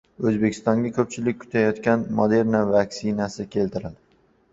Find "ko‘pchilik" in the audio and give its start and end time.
0.95-1.37